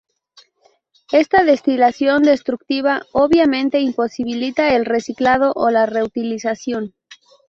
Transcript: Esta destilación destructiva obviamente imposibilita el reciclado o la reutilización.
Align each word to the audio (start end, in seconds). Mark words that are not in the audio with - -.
Esta 1.11 1.43
destilación 1.43 2.23
destructiva 2.23 3.03
obviamente 3.13 3.81
imposibilita 3.81 4.75
el 4.75 4.85
reciclado 4.85 5.51
o 5.55 5.69
la 5.69 5.85
reutilización. 5.85 6.95